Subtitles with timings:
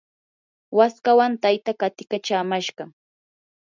[0.77, 2.83] waskawan taytaa qatikachamashqa.